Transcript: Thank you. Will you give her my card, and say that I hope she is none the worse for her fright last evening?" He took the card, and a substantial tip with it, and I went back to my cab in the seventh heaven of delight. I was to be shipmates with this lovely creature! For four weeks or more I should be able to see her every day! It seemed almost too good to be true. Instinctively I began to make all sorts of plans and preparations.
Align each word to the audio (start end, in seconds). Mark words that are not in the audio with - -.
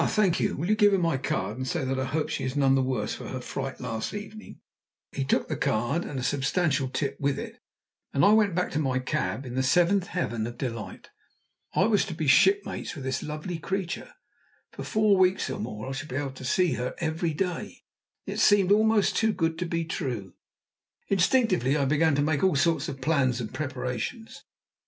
Thank 0.09 0.39
you. 0.39 0.55
Will 0.55 0.67
you 0.67 0.75
give 0.75 0.93
her 0.93 0.97
my 0.97 1.17
card, 1.17 1.57
and 1.57 1.67
say 1.67 1.85
that 1.85 1.99
I 1.99 2.05
hope 2.05 2.29
she 2.29 2.43
is 2.43 2.55
none 2.55 2.73
the 2.73 2.81
worse 2.81 3.13
for 3.13 3.27
her 3.27 3.39
fright 3.39 3.79
last 3.79 4.15
evening?" 4.15 4.59
He 5.11 5.23
took 5.23 5.47
the 5.47 5.55
card, 5.55 6.05
and 6.05 6.19
a 6.19 6.23
substantial 6.23 6.89
tip 6.89 7.17
with 7.19 7.37
it, 7.37 7.59
and 8.11 8.25
I 8.25 8.31
went 8.33 8.55
back 8.55 8.71
to 8.71 8.79
my 8.79 8.97
cab 8.97 9.45
in 9.45 9.53
the 9.53 9.61
seventh 9.61 10.07
heaven 10.07 10.47
of 10.47 10.57
delight. 10.57 11.11
I 11.75 11.83
was 11.83 12.03
to 12.05 12.15
be 12.15 12.25
shipmates 12.25 12.95
with 12.95 13.03
this 13.03 13.21
lovely 13.21 13.59
creature! 13.59 14.13
For 14.71 14.83
four 14.83 15.17
weeks 15.17 15.51
or 15.51 15.59
more 15.59 15.87
I 15.87 15.91
should 15.91 16.09
be 16.09 16.15
able 16.15 16.31
to 16.31 16.45
see 16.45 16.73
her 16.73 16.95
every 16.97 17.35
day! 17.35 17.83
It 18.25 18.39
seemed 18.39 18.71
almost 18.71 19.15
too 19.15 19.31
good 19.31 19.59
to 19.59 19.67
be 19.67 19.85
true. 19.85 20.33
Instinctively 21.09 21.77
I 21.77 21.85
began 21.85 22.15
to 22.15 22.23
make 22.23 22.43
all 22.43 22.55
sorts 22.55 22.87
of 22.89 23.01
plans 23.01 23.39
and 23.39 23.53
preparations. 23.53 24.45